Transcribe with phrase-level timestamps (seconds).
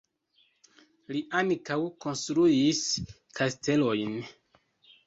[1.15, 2.81] Li ankaŭ konstruis
[3.43, 4.19] kastelojn.